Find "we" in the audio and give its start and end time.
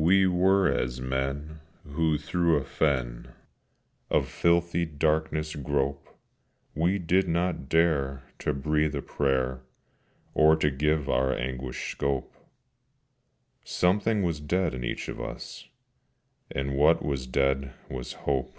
0.00-0.26, 6.74-6.98